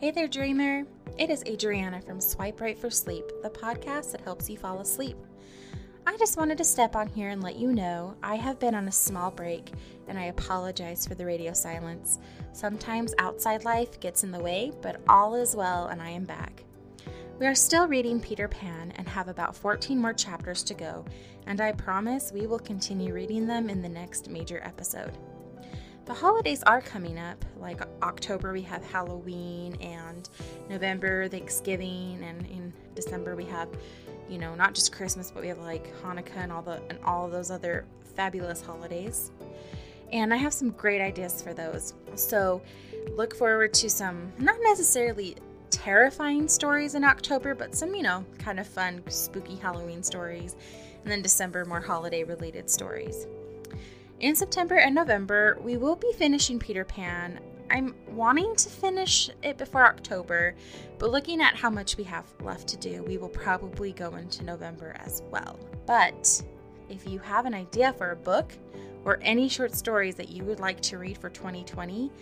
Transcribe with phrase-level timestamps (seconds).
[0.00, 0.86] Hey there, dreamer.
[1.18, 5.18] It is Adriana from Swipe Right for Sleep, the podcast that helps you fall asleep.
[6.06, 8.88] I just wanted to step on here and let you know I have been on
[8.88, 9.70] a small break
[10.08, 12.18] and I apologize for the radio silence.
[12.54, 16.64] Sometimes outside life gets in the way, but all is well and I am back.
[17.38, 21.04] We are still reading Peter Pan and have about 14 more chapters to go,
[21.46, 25.18] and I promise we will continue reading them in the next major episode.
[26.10, 27.44] The holidays are coming up.
[27.56, 30.28] Like October, we have Halloween, and
[30.68, 33.68] November, Thanksgiving, and in December, we have,
[34.28, 37.28] you know, not just Christmas, but we have like Hanukkah and all the and all
[37.28, 37.84] those other
[38.16, 39.30] fabulous holidays.
[40.10, 41.94] And I have some great ideas for those.
[42.16, 42.60] So
[43.14, 45.36] look forward to some not necessarily
[45.70, 50.56] terrifying stories in October, but some, you know, kind of fun, spooky Halloween stories.
[51.04, 53.28] And then December, more holiday related stories.
[54.20, 57.40] In September and November, we will be finishing Peter Pan.
[57.70, 60.54] I'm wanting to finish it before October,
[60.98, 64.44] but looking at how much we have left to do, we will probably go into
[64.44, 65.58] November as well.
[65.86, 66.42] But
[66.90, 68.52] if you have an idea for a book
[69.06, 72.12] or any short stories that you would like to read for 2020,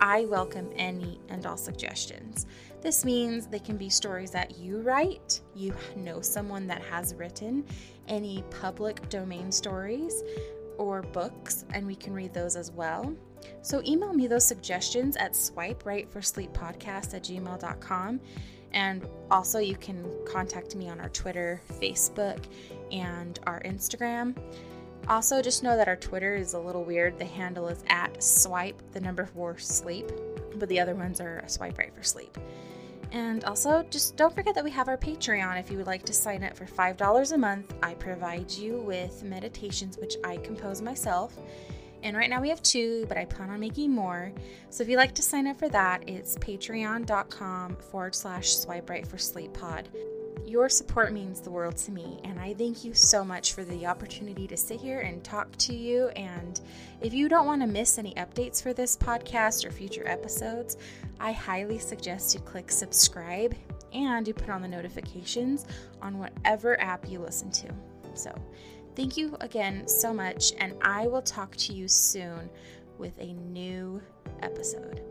[0.00, 2.46] I welcome any and all suggestions.
[2.80, 7.66] This means they can be stories that you write, you know someone that has written,
[8.06, 10.22] any public domain stories,
[10.80, 13.14] or books, and we can read those as well.
[13.60, 18.20] So email me those suggestions at swipe right for sleep podcast at gmail.com.
[18.72, 22.44] And also, you can contact me on our Twitter, Facebook,
[22.92, 24.36] and our Instagram.
[25.08, 27.18] Also, just know that our Twitter is a little weird.
[27.18, 30.10] The handle is at swipe, the number four sleep,
[30.54, 32.38] but the other ones are swipe right for sleep.
[33.12, 35.58] And also, just don't forget that we have our Patreon.
[35.58, 39.24] If you would like to sign up for $5 a month, I provide you with
[39.24, 41.36] meditations which I compose myself.
[42.02, 44.32] And right now we have two, but I plan on making more.
[44.70, 49.06] So if you'd like to sign up for that, it's patreon.com forward slash swipe right
[49.06, 49.88] for sleep pod.
[50.46, 53.86] Your support means the world to me, and I thank you so much for the
[53.86, 56.08] opportunity to sit here and talk to you.
[56.08, 56.60] And
[57.00, 60.76] if you don't want to miss any updates for this podcast or future episodes,
[61.18, 63.54] I highly suggest you click subscribe
[63.92, 65.66] and you put on the notifications
[66.02, 67.68] on whatever app you listen to.
[68.14, 68.34] So,
[68.96, 72.50] thank you again so much, and I will talk to you soon
[72.98, 74.02] with a new
[74.42, 75.02] episode.